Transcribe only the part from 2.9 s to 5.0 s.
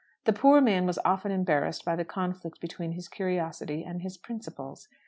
his curiosity and his principles.